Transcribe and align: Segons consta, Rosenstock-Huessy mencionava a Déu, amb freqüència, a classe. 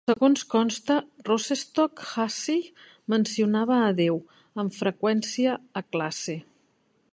Segons 0.09 0.43
consta, 0.51 0.95
Rosenstock-Huessy 1.27 2.55
mencionava 3.15 3.77
a 3.89 3.93
Déu, 4.01 4.19
amb 4.65 4.79
freqüència, 4.81 5.57
a 5.83 5.85
classe. 5.97 6.39